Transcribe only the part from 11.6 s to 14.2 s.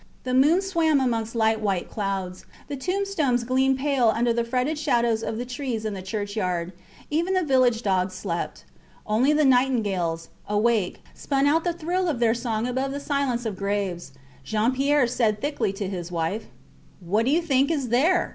the thrill of their song above the silence of graves.